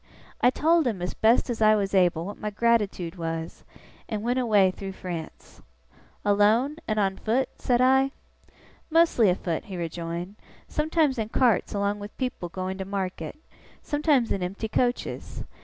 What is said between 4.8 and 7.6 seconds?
France.' 'Alone, and on foot?'